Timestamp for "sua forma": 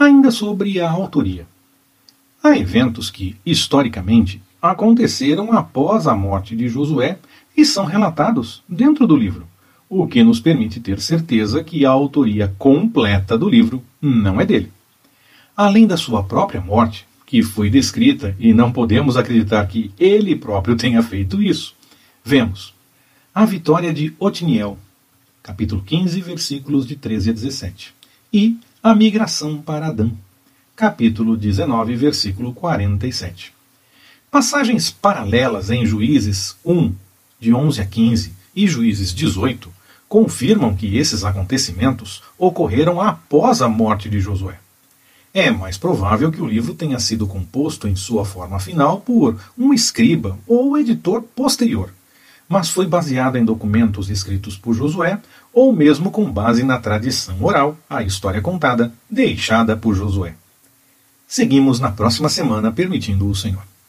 47.94-48.58